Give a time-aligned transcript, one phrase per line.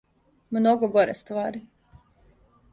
[0.51, 1.63] Много горе ствари.